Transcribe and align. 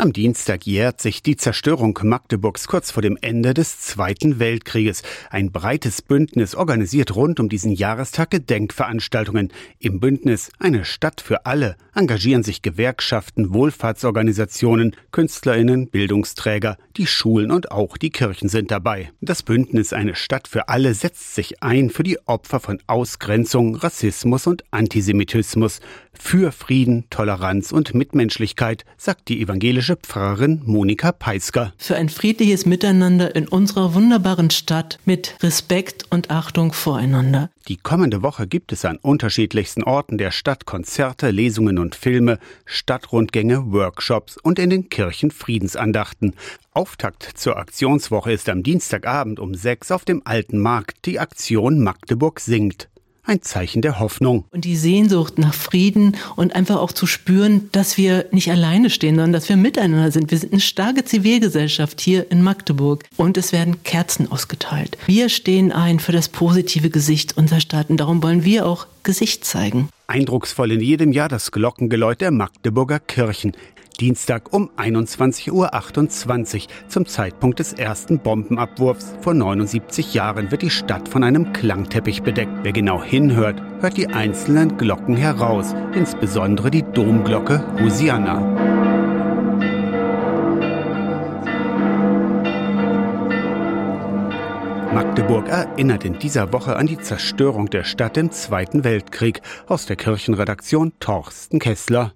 Am 0.00 0.12
Dienstag 0.12 0.64
jährt 0.64 1.00
sich 1.00 1.24
die 1.24 1.36
Zerstörung 1.36 1.98
Magdeburgs 2.04 2.68
kurz 2.68 2.92
vor 2.92 3.02
dem 3.02 3.18
Ende 3.20 3.52
des 3.52 3.80
Zweiten 3.80 4.38
Weltkrieges. 4.38 5.02
Ein 5.28 5.50
breites 5.50 6.02
Bündnis 6.02 6.54
organisiert 6.54 7.16
rund 7.16 7.40
um 7.40 7.48
diesen 7.48 7.72
Jahrestag 7.72 8.30
Gedenkveranstaltungen. 8.30 9.52
Im 9.80 9.98
Bündnis 9.98 10.52
Eine 10.60 10.84
Stadt 10.84 11.20
für 11.20 11.46
alle 11.46 11.76
engagieren 11.96 12.44
sich 12.44 12.62
Gewerkschaften, 12.62 13.52
Wohlfahrtsorganisationen, 13.52 14.94
Künstlerinnen, 15.10 15.88
Bildungsträger, 15.88 16.78
die 16.96 17.08
Schulen 17.08 17.50
und 17.50 17.72
auch 17.72 17.96
die 17.96 18.10
Kirchen 18.10 18.48
sind 18.48 18.70
dabei. 18.70 19.10
Das 19.20 19.42
Bündnis 19.42 19.92
Eine 19.92 20.14
Stadt 20.14 20.46
für 20.46 20.68
alle 20.68 20.94
setzt 20.94 21.34
sich 21.34 21.60
ein 21.60 21.90
für 21.90 22.04
die 22.04 22.24
Opfer 22.28 22.60
von 22.60 22.80
Ausgrenzung, 22.86 23.74
Rassismus 23.74 24.46
und 24.46 24.62
Antisemitismus, 24.70 25.80
für 26.12 26.52
Frieden, 26.52 27.06
Toleranz 27.10 27.72
und 27.72 27.94
Mitmenschlichkeit, 27.94 28.84
sagt 28.96 29.28
die 29.28 29.40
evangelische 29.40 29.87
Pfarrerin 29.96 30.62
Monika 30.64 31.12
Peisker. 31.12 31.72
Für 31.78 31.96
ein 31.96 32.08
friedliches 32.08 32.66
Miteinander 32.66 33.34
in 33.34 33.48
unserer 33.48 33.94
wunderbaren 33.94 34.50
Stadt 34.50 34.98
mit 35.04 35.36
Respekt 35.42 36.04
und 36.10 36.30
Achtung 36.30 36.72
voreinander. 36.72 37.50
Die 37.68 37.76
kommende 37.76 38.22
Woche 38.22 38.46
gibt 38.46 38.72
es 38.72 38.84
an 38.84 38.96
unterschiedlichsten 38.96 39.82
Orten 39.84 40.18
der 40.18 40.30
Stadt 40.30 40.64
Konzerte, 40.64 41.30
Lesungen 41.30 41.78
und 41.78 41.94
Filme, 41.94 42.38
Stadtrundgänge, 42.64 43.72
Workshops 43.72 44.36
und 44.36 44.58
in 44.58 44.70
den 44.70 44.88
Kirchen 44.88 45.30
Friedensandachten. 45.30 46.34
Auftakt 46.72 47.22
zur 47.34 47.56
Aktionswoche 47.56 48.32
ist 48.32 48.48
am 48.48 48.62
Dienstagabend 48.62 49.38
um 49.40 49.54
sechs 49.54 49.90
auf 49.90 50.04
dem 50.04 50.22
Alten 50.24 50.58
Markt 50.58 51.04
die 51.06 51.18
Aktion 51.18 51.80
Magdeburg 51.80 52.40
singt 52.40 52.88
ein 53.28 53.42
Zeichen 53.42 53.82
der 53.82 54.00
Hoffnung. 54.00 54.44
Und 54.50 54.64
die 54.64 54.76
Sehnsucht 54.76 55.38
nach 55.38 55.54
Frieden 55.54 56.16
und 56.36 56.54
einfach 56.54 56.76
auch 56.76 56.92
zu 56.92 57.06
spüren, 57.06 57.68
dass 57.72 57.96
wir 57.96 58.26
nicht 58.32 58.50
alleine 58.50 58.90
stehen, 58.90 59.16
sondern 59.16 59.32
dass 59.32 59.48
wir 59.48 59.56
miteinander 59.56 60.10
sind. 60.10 60.30
Wir 60.30 60.38
sind 60.38 60.52
eine 60.52 60.60
starke 60.60 61.04
Zivilgesellschaft 61.04 62.00
hier 62.00 62.30
in 62.30 62.42
Magdeburg 62.42 63.04
und 63.16 63.36
es 63.36 63.52
werden 63.52 63.82
Kerzen 63.84 64.30
ausgeteilt. 64.32 64.96
Wir 65.06 65.28
stehen 65.28 65.72
ein 65.72 66.00
für 66.00 66.12
das 66.12 66.28
positive 66.28 66.90
Gesicht 66.90 67.36
unserer 67.36 67.60
Stadt 67.60 67.90
und 67.90 67.98
darum 67.98 68.22
wollen 68.22 68.44
wir 68.44 68.66
auch 68.66 68.86
Gesicht 69.02 69.44
zeigen. 69.44 69.88
Eindrucksvoll 70.06 70.72
in 70.72 70.80
jedem 70.80 71.12
Jahr 71.12 71.28
das 71.28 71.50
Glockengeläut 71.50 72.20
der 72.20 72.30
Magdeburger 72.30 72.98
Kirchen. 72.98 73.52
Dienstag 74.00 74.52
um 74.52 74.70
21.28 74.76 75.50
Uhr 75.50 76.68
zum 76.88 77.06
Zeitpunkt 77.06 77.58
des 77.58 77.72
ersten 77.72 78.20
Bombenabwurfs 78.20 79.16
vor 79.22 79.34
79 79.34 80.14
Jahren 80.14 80.52
wird 80.52 80.62
die 80.62 80.70
Stadt 80.70 81.08
von 81.08 81.24
einem 81.24 81.52
Klangteppich 81.52 82.22
bedeckt. 82.22 82.52
Wer 82.62 82.72
genau 82.72 83.02
hinhört, 83.02 83.60
hört 83.80 83.96
die 83.96 84.06
einzelnen 84.06 84.76
Glocken 84.76 85.16
heraus, 85.16 85.74
insbesondere 85.94 86.70
die 86.70 86.84
Domglocke 86.84 87.64
Hosianna. 87.80 88.38
Magdeburg 94.94 95.48
erinnert 95.48 96.04
in 96.04 96.18
dieser 96.20 96.52
Woche 96.52 96.76
an 96.76 96.86
die 96.86 96.98
Zerstörung 96.98 97.68
der 97.68 97.82
Stadt 97.82 98.16
im 98.16 98.30
Zweiten 98.30 98.84
Weltkrieg. 98.84 99.42
Aus 99.66 99.86
der 99.86 99.96
Kirchenredaktion 99.96 100.92
Torsten 101.00 101.58
Kessler. 101.58 102.12